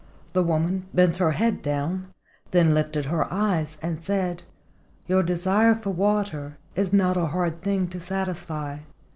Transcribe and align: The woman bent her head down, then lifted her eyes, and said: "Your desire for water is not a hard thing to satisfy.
The 0.33 0.41
woman 0.41 0.87
bent 0.95 1.17
her 1.17 1.33
head 1.33 1.61
down, 1.61 2.07
then 2.49 2.73
lifted 2.73 3.05
her 3.05 3.31
eyes, 3.31 3.77
and 3.83 4.03
said: 4.03 4.41
"Your 5.05 5.21
desire 5.21 5.75
for 5.75 5.91
water 5.91 6.57
is 6.73 6.91
not 6.91 7.17
a 7.17 7.27
hard 7.27 7.61
thing 7.61 7.87
to 7.89 7.99
satisfy. 7.99 8.79